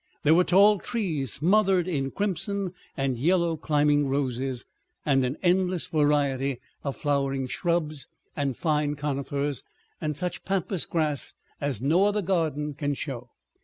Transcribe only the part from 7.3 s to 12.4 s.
shrubs and fine conifers, and such pampas grass as no other